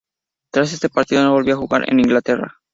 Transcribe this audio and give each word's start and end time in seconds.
Tras 0.51 0.73
este 0.73 0.89
partido 0.89 1.21
no 1.21 1.33
volvió 1.33 1.53
a 1.53 1.57
jugar 1.57 1.87
en 1.87 1.99
Inglaterra. 1.99 2.57